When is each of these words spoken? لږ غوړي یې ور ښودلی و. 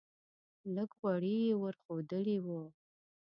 لږ 0.75 0.89
غوړي 0.99 1.35
یې 1.45 1.53
ور 1.61 1.75
ښودلی 1.83 2.37
و. 2.45 2.47